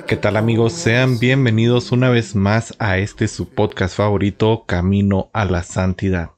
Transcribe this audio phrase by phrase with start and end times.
[0.00, 0.72] ¿Qué tal amigos?
[0.72, 6.30] Sean bienvenidos una vez más a este su podcast favorito, Camino a la Santidad.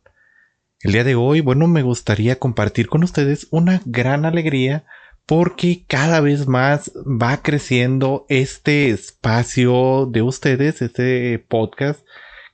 [0.80, 4.84] El día de hoy, bueno, me gustaría compartir con ustedes una gran alegría
[5.24, 12.04] porque cada vez más va creciendo este espacio de ustedes, este podcast.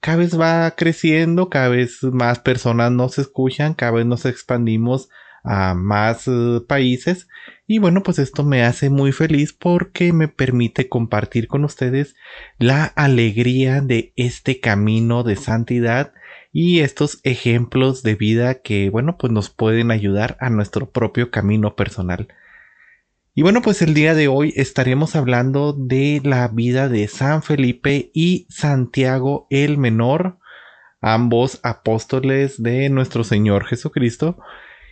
[0.01, 5.09] Cada vez va creciendo, cada vez más personas nos escuchan, cada vez nos expandimos
[5.43, 7.27] a más eh, países
[7.71, 12.17] y bueno pues esto me hace muy feliz porque me permite compartir con ustedes
[12.59, 16.13] la alegría de este camino de santidad
[16.51, 21.77] y estos ejemplos de vida que bueno pues nos pueden ayudar a nuestro propio camino
[21.77, 22.27] personal.
[23.37, 28.11] Y bueno, pues el día de hoy estaremos hablando de la vida de San Felipe
[28.13, 30.39] y Santiago el Menor,
[31.01, 34.39] ambos apóstoles de nuestro Señor Jesucristo.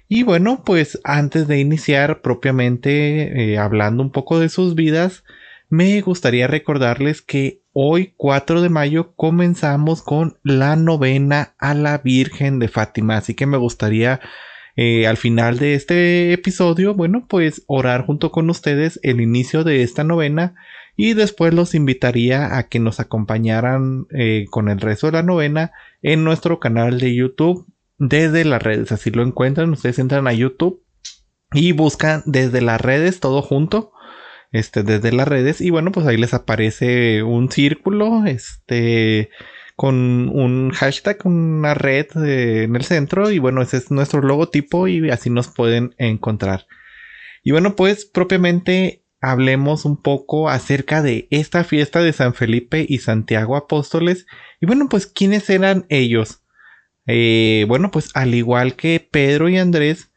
[0.09, 5.23] Y bueno, pues antes de iniciar propiamente eh, hablando un poco de sus vidas,
[5.69, 12.59] me gustaría recordarles que hoy 4 de mayo comenzamos con la novena a la Virgen
[12.59, 14.20] de Fátima, así que me gustaría
[14.77, 19.83] eh, al final de este episodio, bueno, pues orar junto con ustedes el inicio de
[19.83, 20.55] esta novena
[20.97, 25.73] y después los invitaría a que nos acompañaran eh, con el resto de la novena
[26.01, 27.67] en nuestro canal de YouTube
[27.99, 28.93] desde las redes.
[28.93, 30.85] Así lo encuentran, ustedes entran a YouTube
[31.53, 33.93] y buscan desde las redes todo junto.
[34.51, 39.29] Este, desde las redes y bueno, pues ahí les aparece un círculo, este,
[39.77, 44.89] con un hashtag, una red eh, en el centro y bueno, ese es nuestro logotipo
[44.89, 46.67] y así nos pueden encontrar.
[47.45, 52.98] Y bueno, pues propiamente hablemos un poco acerca de esta fiesta de San Felipe y
[52.98, 54.27] Santiago Apóstoles.
[54.61, 56.42] Y bueno, pues ¿quiénes eran ellos?
[57.08, 60.11] Eh, bueno, pues al igual que Pedro y Andrés,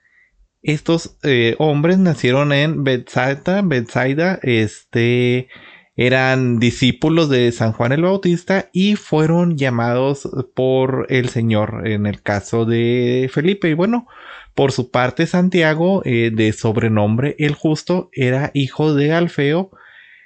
[0.62, 5.48] estos eh, hombres nacieron en Bethsaida, Bethsaida, este,
[5.96, 12.22] eran discípulos de San Juan el Bautista y fueron llamados por el Señor en el
[12.22, 13.70] caso de Felipe.
[13.70, 14.08] Y bueno,
[14.54, 19.72] por su parte Santiago, eh, de sobrenombre el justo, era hijo de Alfeo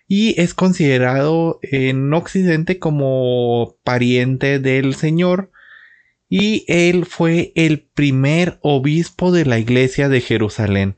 [0.07, 5.51] y es considerado en Occidente como pariente del Señor.
[6.27, 10.95] Y él fue el primer obispo de la iglesia de Jerusalén.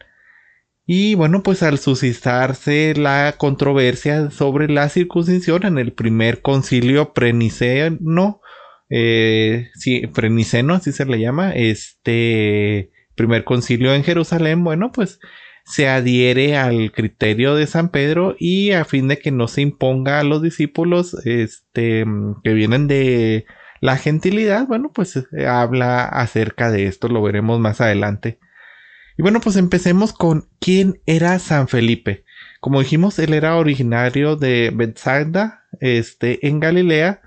[0.85, 8.39] Y bueno, pues al suscitarse la controversia sobre la circuncisión en el primer concilio preniceno,
[8.89, 15.19] eh, sí, preniceno, así se le llama, este primer concilio en Jerusalén, bueno, pues
[15.65, 20.21] se adhiere al criterio de San Pedro y a fin de que no se imponga
[20.21, 22.05] a los discípulos este,
[22.45, 23.45] que vienen de
[23.79, 28.39] la gentilidad, bueno, pues habla acerca de esto, lo veremos más adelante.
[29.17, 32.23] Y bueno, pues empecemos con quién era San Felipe.
[32.59, 37.21] Como dijimos, él era originario de Bethsaida, este, en Galilea.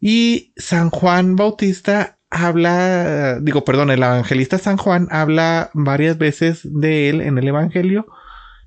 [0.00, 7.08] Y San Juan Bautista habla, digo, perdón, el evangelista San Juan habla varias veces de
[7.08, 8.06] él en el Evangelio.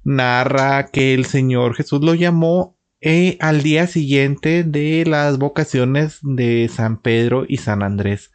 [0.05, 6.69] Narra que el Señor Jesús lo llamó eh, al día siguiente de las vocaciones de
[6.73, 8.31] San Pedro y San Andrés.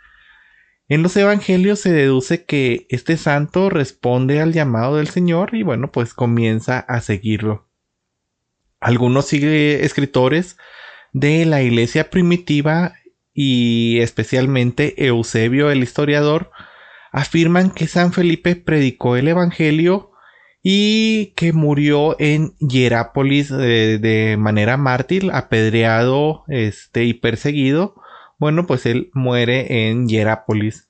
[0.88, 5.90] En los evangelios se deduce que este santo responde al llamado del Señor y bueno,
[5.90, 7.68] pues comienza a seguirlo.
[8.78, 10.56] Algunos escritores
[11.12, 12.94] de la iglesia primitiva
[13.32, 16.50] y especialmente Eusebio el historiador
[17.10, 20.11] afirman que San Felipe predicó el evangelio
[20.62, 27.94] y que murió en Hierápolis eh, de manera mártir, apedreado este, y perseguido
[28.42, 30.88] bueno, pues él muere en Hierápolis.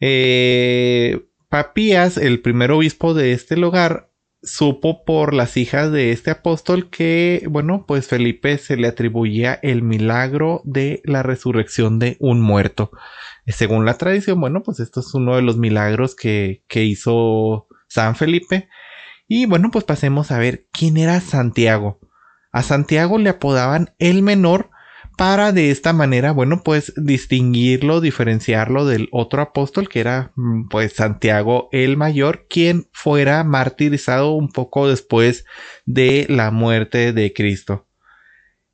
[0.00, 4.08] Eh, Papías, el primer obispo de este lugar,
[4.42, 9.82] supo por las hijas de este apóstol que, bueno, pues Felipe se le atribuía el
[9.82, 12.90] milagro de la resurrección de un muerto.
[13.46, 18.16] Según la tradición, bueno, pues esto es uno de los milagros que, que hizo San
[18.16, 18.70] Felipe.
[19.32, 22.00] Y bueno, pues pasemos a ver quién era Santiago.
[22.50, 24.70] A Santiago le apodaban el menor
[25.16, 30.94] para de esta manera, bueno, pues distinguirlo, diferenciarlo del otro apóstol que era mm, pues
[30.94, 35.44] Santiago el Mayor, quien fuera martirizado un poco después
[35.86, 37.86] de la muerte de Cristo.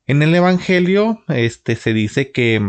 [0.07, 2.59] En el Evangelio, este se dice que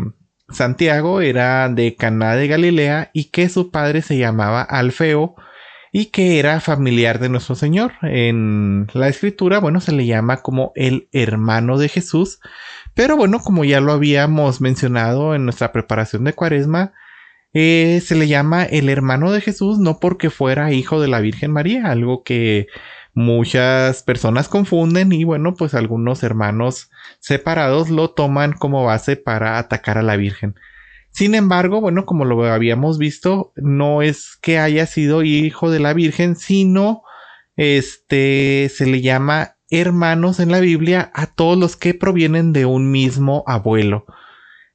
[0.50, 5.36] Santiago era de Caná de Galilea y que su padre se llamaba Alfeo
[5.98, 7.92] y que era familiar de nuestro Señor.
[8.02, 12.38] En la escritura, bueno, se le llama como el hermano de Jesús,
[12.94, 16.92] pero bueno, como ya lo habíamos mencionado en nuestra preparación de Cuaresma,
[17.52, 21.50] eh, se le llama el hermano de Jesús no porque fuera hijo de la Virgen
[21.50, 22.68] María, algo que
[23.12, 29.98] muchas personas confunden y bueno, pues algunos hermanos separados lo toman como base para atacar
[29.98, 30.54] a la Virgen.
[31.10, 35.92] Sin embargo, bueno, como lo habíamos visto, no es que haya sido hijo de la
[35.92, 37.02] Virgen, sino
[37.56, 42.90] este se le llama hermanos en la Biblia a todos los que provienen de un
[42.90, 44.06] mismo abuelo.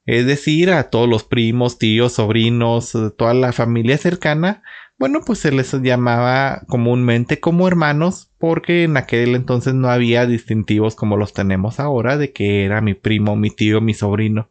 [0.05, 4.63] Es decir, a todos los primos, tíos, sobrinos, toda la familia cercana,
[4.99, 10.95] bueno, pues se les llamaba comúnmente como hermanos porque en aquel entonces no había distintivos
[10.95, 14.49] como los tenemos ahora de que era mi primo, mi tío, mi sobrino.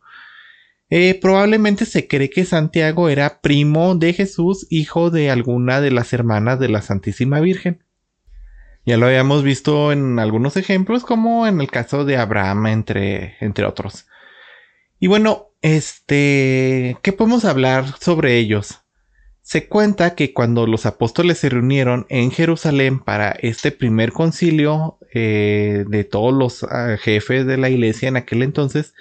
[0.94, 6.12] Eh, probablemente se cree que Santiago era primo de Jesús, hijo de alguna de las
[6.12, 7.82] hermanas de la Santísima Virgen.
[8.84, 13.64] Ya lo habíamos visto en algunos ejemplos, como en el caso de Abraham, entre, entre
[13.64, 14.06] otros.
[15.00, 18.80] Y bueno, este, ¿qué podemos hablar sobre ellos?
[19.40, 25.86] Se cuenta que cuando los apóstoles se reunieron en Jerusalén para este primer concilio eh,
[25.88, 28.92] de todos los ah, jefes de la iglesia en aquel entonces,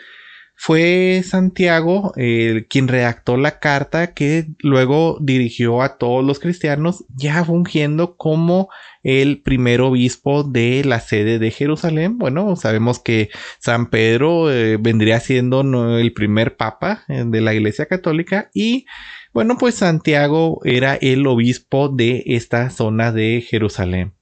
[0.64, 7.44] fue Santiago eh, quien redactó la carta que luego dirigió a todos los cristianos, ya
[7.44, 8.70] fungiendo como
[9.02, 12.20] el primer obispo de la sede de Jerusalén.
[12.20, 17.88] Bueno, sabemos que San Pedro eh, vendría siendo el primer papa eh, de la Iglesia
[17.88, 18.86] Católica y
[19.34, 24.14] bueno, pues Santiago era el obispo de esta zona de Jerusalén.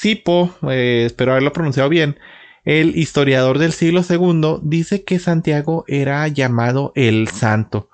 [0.00, 2.20] Sipo, eh, espero haberlo pronunciado bien,
[2.64, 7.90] el historiador del siglo II dice que Santiago era llamado el santo.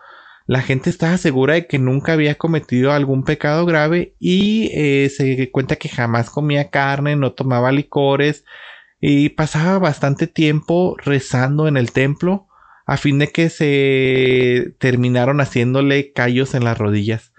[0.47, 5.51] La gente estaba segura de que nunca había cometido algún pecado grave y eh, se
[5.51, 8.45] cuenta que jamás comía carne, no tomaba licores
[9.01, 12.49] y pasaba bastante tiempo rezando en el templo
[12.85, 17.34] a fin de que se terminaron haciéndole callos en las rodillas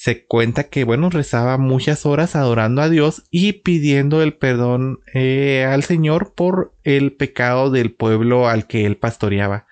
[0.00, 5.66] se cuenta que, bueno, rezaba muchas horas adorando a Dios y pidiendo el perdón eh,
[5.68, 9.66] al Señor por el pecado del pueblo al que él pastoreaba.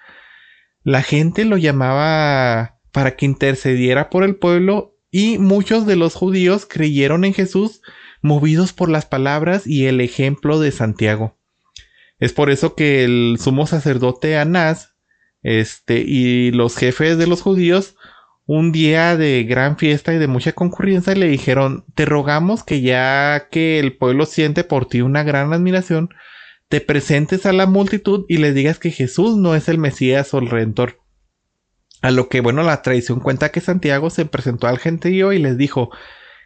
[0.82, 6.66] La gente lo llamaba para que intercediera por el pueblo y muchos de los judíos
[6.66, 7.80] creyeron en Jesús
[8.20, 11.38] movidos por las palabras y el ejemplo de Santiago.
[12.18, 14.92] Es por eso que el sumo sacerdote Anás,
[15.42, 17.96] este, y los jefes de los judíos
[18.48, 23.48] un día de gran fiesta y de mucha concurrencia le dijeron, te rogamos que ya
[23.50, 26.08] que el pueblo siente por ti una gran admiración,
[26.70, 30.38] te presentes a la multitud y les digas que Jesús no es el Mesías o
[30.38, 30.98] el Redentor.
[32.00, 35.58] A lo que, bueno, la tradición cuenta que Santiago se presentó al gentío y les
[35.58, 35.90] dijo,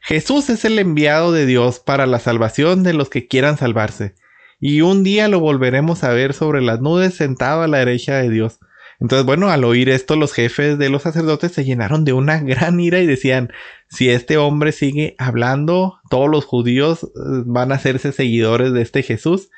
[0.01, 4.17] Jesús es el enviado de Dios para la salvación de los que quieran salvarse.
[4.59, 8.29] Y un día lo volveremos a ver sobre las nubes sentado a la derecha de
[8.29, 8.59] Dios.
[9.03, 12.79] Entonces, bueno, al oír esto, los jefes de los sacerdotes se llenaron de una gran
[12.79, 13.51] ira y decían,
[13.89, 17.09] si este hombre sigue hablando, todos los judíos eh,
[17.45, 19.51] van a hacerse seguidores de este Jesús.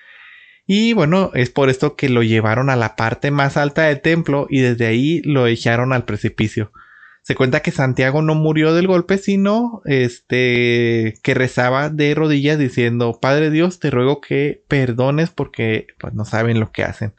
[0.67, 4.47] Y bueno, es por esto que lo llevaron a la parte más alta del templo
[4.49, 6.73] y desde ahí lo echaron al precipicio.
[7.21, 13.19] Se cuenta que Santiago no murió del golpe, sino este que rezaba de rodillas diciendo,
[13.21, 17.13] Padre Dios, te ruego que perdones porque pues no saben lo que hacen.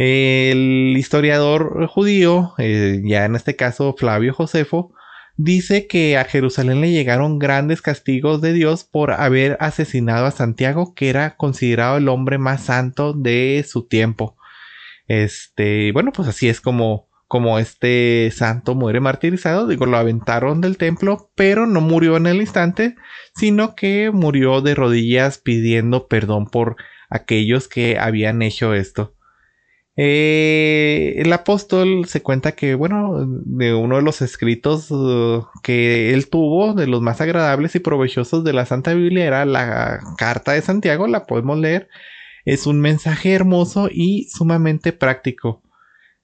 [0.00, 4.94] El historiador judío, eh, ya en este caso Flavio Josefo,
[5.36, 10.94] dice que a Jerusalén le llegaron grandes castigos de Dios por haber asesinado a Santiago,
[10.94, 14.36] que era considerado el hombre más santo de su tiempo.
[15.08, 19.66] Este, bueno, pues así es como, como este santo muere martirizado.
[19.66, 22.94] Digo, lo aventaron del templo, pero no murió en el instante,
[23.34, 26.76] sino que murió de rodillas pidiendo perdón por
[27.10, 29.17] aquellos que habían hecho esto.
[30.00, 36.28] Eh, el apóstol se cuenta que, bueno, de uno de los escritos uh, que él
[36.28, 40.62] tuvo, de los más agradables y provechosos de la Santa Biblia, era la carta de
[40.62, 41.88] Santiago, la podemos leer.
[42.44, 45.62] Es un mensaje hermoso y sumamente práctico.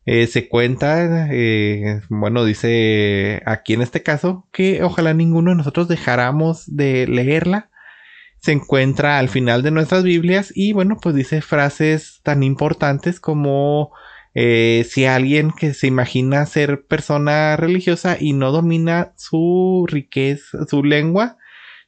[0.07, 5.89] Eh, se cuenta, eh, bueno, dice aquí en este caso, que ojalá ninguno de nosotros
[5.89, 7.71] dejáramos de leerla
[8.45, 13.91] se encuentra al final de nuestras Biblias y bueno, pues dice frases tan importantes como
[14.35, 20.85] eh, si alguien que se imagina ser persona religiosa y no domina su riqueza, su
[20.85, 21.39] lengua,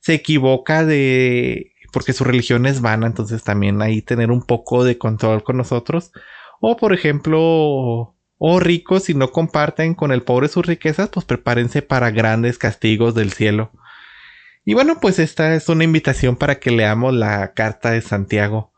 [0.01, 4.97] se equivoca de porque su religión es vana, entonces también ahí tener un poco de
[4.97, 6.11] control con nosotros.
[6.63, 11.83] O por ejemplo, o ricos si no comparten con el pobre sus riquezas, pues prepárense
[11.83, 13.73] para grandes castigos del cielo.
[14.67, 18.73] Y bueno, pues esta es una invitación para que leamos la carta de Santiago.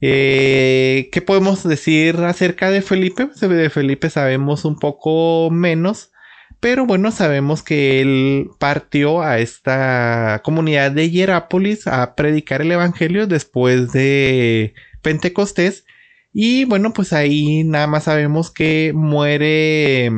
[0.00, 3.26] Eh, ¿Qué podemos decir acerca de Felipe?
[3.26, 6.12] Pues, de Felipe sabemos un poco menos,
[6.60, 13.26] pero bueno, sabemos que él partió a esta comunidad de Hierápolis a predicar el Evangelio
[13.26, 15.84] después de Pentecostés.
[16.32, 20.10] Y bueno, pues ahí nada más sabemos que muere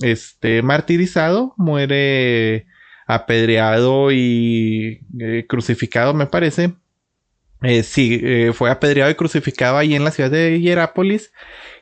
[0.00, 2.66] este martirizado, muere
[3.14, 6.74] apedreado y eh, crucificado, me parece.
[7.62, 11.32] Eh, sí, eh, fue apedreado y crucificado ahí en la ciudad de Hierápolis.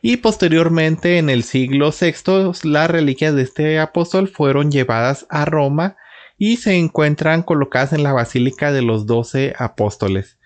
[0.02, 5.97] Y posteriormente, en el siglo VI, las reliquias de este apóstol fueron llevadas a Roma
[6.37, 10.38] y se encuentran colocadas en la Basílica de los Doce Apóstoles.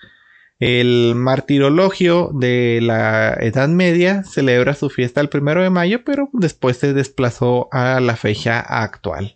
[0.59, 6.77] El martirologio de la Edad Media celebra su fiesta el primero de mayo, pero después
[6.77, 9.35] se desplazó a la fecha actual.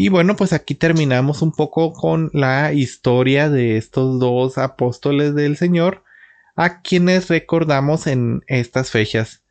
[0.00, 5.56] Y bueno, pues aquí terminamos un poco con la historia de estos dos apóstoles del
[5.56, 6.04] Señor,
[6.54, 9.42] a quienes recordamos en estas fechas.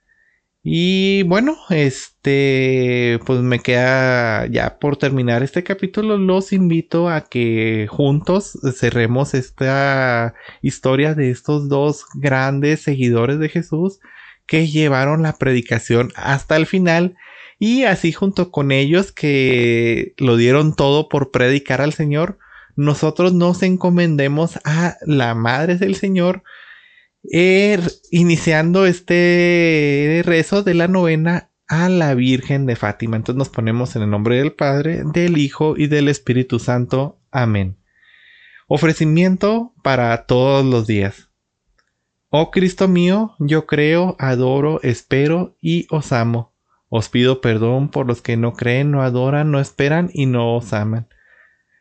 [0.64, 6.18] Y bueno, este, pues me queda ya por terminar este capítulo.
[6.18, 14.00] Los invito a que juntos cerremos esta historia de estos dos grandes seguidores de Jesús
[14.46, 17.18] que llevaron la predicación hasta el final
[17.60, 22.38] y así junto con ellos que lo dieron todo por predicar al Señor,
[22.76, 26.44] nosotros nos encomendemos a la Madre del Señor,
[27.24, 33.18] er, iniciando este rezo de la novena a la Virgen de Fátima.
[33.18, 37.20] Entonces nos ponemos en el nombre del Padre, del Hijo y del Espíritu Santo.
[37.32, 37.78] Amén.
[38.68, 41.30] Ofrecimiento para todos los días.
[42.30, 46.54] Oh Cristo mío, yo creo, adoro, espero y os amo.
[46.90, 50.74] Os pido perdón por los que no creen, no adoran, no esperan y no os
[50.74, 51.08] aman.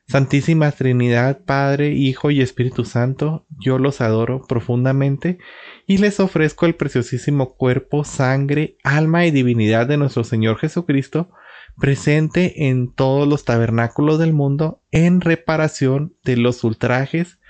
[0.09, 5.39] Santísima Trinidad, Padre, Hijo y Espíritu Santo, yo los adoro profundamente
[5.87, 11.31] y les ofrezco el preciosísimo cuerpo, sangre, alma y divinidad de nuestro Señor Jesucristo,
[11.77, 17.41] presente en todos los tabernáculos del mundo en reparación de los ultrajes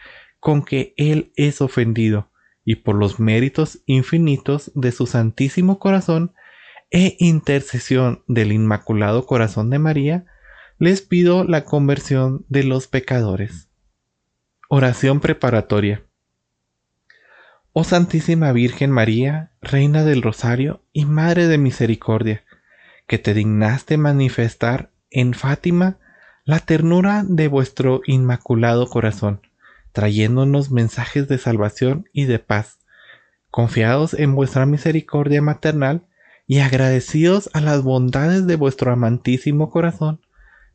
[0.40, 2.30] con que Él es ofendido,
[2.64, 6.32] y por los méritos infinitos de su Santísimo Corazón,
[6.90, 10.24] e intercesión del Inmaculado Corazón de María,
[10.78, 13.68] les pido la conversión de los pecadores.
[14.68, 16.02] Oración preparatoria.
[17.72, 22.44] Oh Santísima Virgen María, Reina del Rosario y Madre de Misericordia,
[23.06, 25.98] que te dignaste manifestar en Fátima
[26.44, 29.40] la ternura de vuestro Inmaculado Corazón,
[29.92, 32.78] trayéndonos mensajes de salvación y de paz.
[33.50, 36.06] Confiados en vuestra misericordia maternal,
[36.46, 40.20] y agradecidos a las bondades de vuestro amantísimo corazón,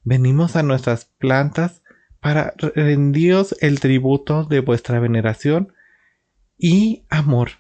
[0.04, 1.82] venimos a nuestras plantas
[2.20, 5.74] para rendiros el tributo de vuestra veneración
[6.58, 7.52] y amor.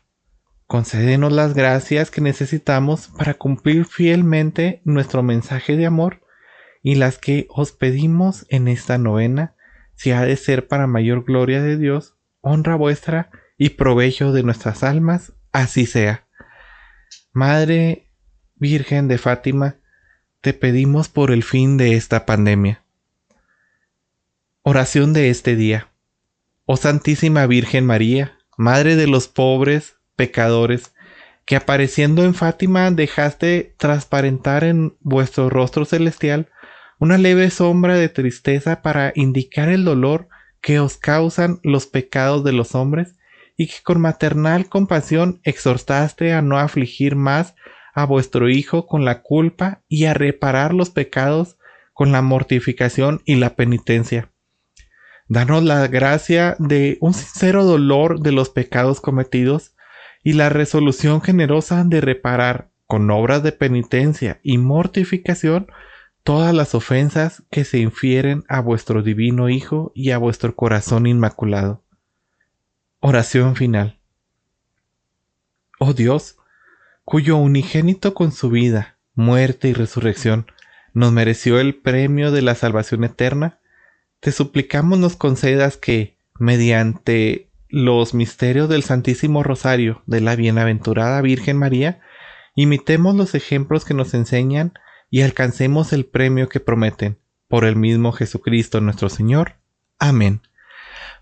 [0.68, 6.22] Concédenos las gracias que necesitamos para cumplir fielmente nuestro mensaje de amor
[6.84, 9.56] y las que os pedimos en esta novena,
[9.96, 14.84] si ha de ser para mayor gloria de Dios, honra vuestra y provecho de nuestras
[14.84, 16.25] almas, así sea.
[17.33, 18.07] Madre
[18.55, 19.77] Virgen de Fátima,
[20.41, 22.83] te pedimos por el fin de esta pandemia.
[24.63, 25.88] Oración de este día.
[26.65, 30.93] Oh Santísima Virgen María, Madre de los pobres, pecadores,
[31.45, 36.50] que apareciendo en Fátima dejaste transparentar en vuestro rostro celestial
[37.00, 40.27] una leve sombra de tristeza para indicar el dolor
[40.59, 43.15] que os causan los pecados de los hombres
[43.62, 47.53] y que con maternal compasión exhortaste a no afligir más
[47.94, 51.60] a vuestro Hijo con la culpa y a reparar los pecados
[51.94, 54.32] con la mortificación y la penitencia.
[55.27, 59.75] Danos la gracia de un sincero dolor de los pecados cometidos
[60.24, 65.68] y la resolución generosa de reparar con obras de penitencia y mortificación
[66.24, 71.84] todas las ofensas que se infieren a vuestro divino Hijo y a vuestro corazón inmaculado.
[73.03, 73.98] Oración final.
[75.79, 76.38] Oh Dios,
[77.03, 80.46] cuyo unigénito con su vida, muerte y resurrección
[80.93, 83.58] nos mereció el premio de la salvación eterna,
[84.20, 91.58] te suplicamos nos concedas que, mediante los misterios del Santísimo Rosario de la Bienaventurada Virgen
[91.58, 92.01] María,
[92.53, 94.74] imitemos los ejemplos que nos enseñan
[95.10, 97.17] y alcancemos el premio que prometen,
[97.48, 99.55] por el mismo Jesucristo nuestro Señor.
[99.98, 100.41] Amén.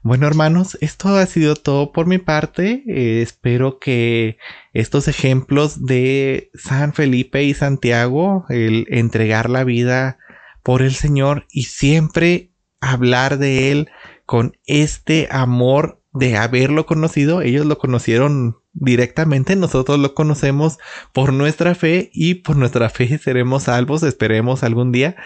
[0.01, 2.83] Bueno hermanos, esto ha sido todo por mi parte.
[2.87, 4.37] Eh, espero que
[4.71, 10.17] estos ejemplos de San Felipe y Santiago, el entregar la vida
[10.63, 13.89] por el Señor y siempre hablar de Él
[14.25, 20.77] con este amor de haberlo conocido, ellos lo conocieron directamente, nosotros lo conocemos
[21.11, 25.17] por nuestra fe y por nuestra fe seremos salvos, esperemos algún día.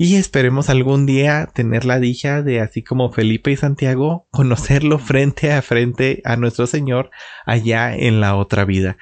[0.00, 5.52] Y esperemos algún día tener la dicha de, así como Felipe y Santiago, conocerlo frente
[5.52, 7.10] a frente a nuestro Señor
[7.44, 8.96] allá en la otra vida.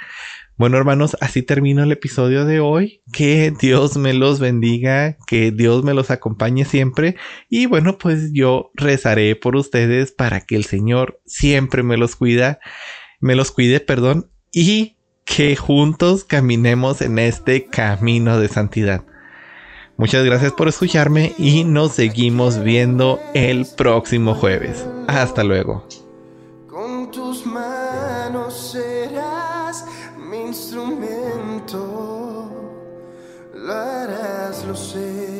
[0.57, 3.03] Bueno, hermanos, así termino el episodio de hoy.
[3.12, 7.17] Que Dios me los bendiga, que Dios me los acompañe siempre.
[7.50, 12.59] Y bueno, pues yo rezaré por ustedes para que el Señor siempre me los cuida,
[13.21, 19.05] me los cuide, perdón, y que juntos caminemos en este camino de santidad.
[19.99, 24.85] Muchas gracias por escucharme y nos seguimos viendo el próximo jueves.
[25.09, 25.85] Hasta luego.
[26.69, 29.87] Con tus manos serás
[30.19, 31.71] mi instrumento,
[33.55, 35.36] lo harás, lo.